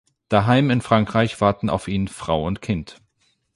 Daheim 0.29 0.71
in 0.71 0.81
Frankreich 0.81 1.39
warten 1.41 1.69
auf 1.69 1.87
ihn 1.87 2.07
Frau 2.07 2.47
und 2.47 2.63
Kind. 2.63 2.99